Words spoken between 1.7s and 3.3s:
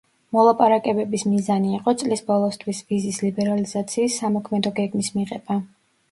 იყო წლის ბოლოსთვის „ვიზის